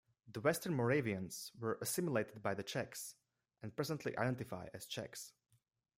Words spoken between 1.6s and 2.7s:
assimilated by the